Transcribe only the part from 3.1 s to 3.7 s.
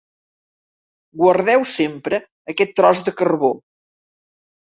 de carbó.